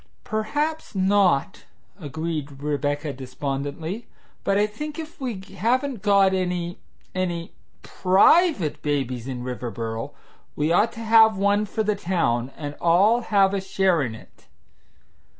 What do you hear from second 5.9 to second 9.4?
got any any PRIVATE babies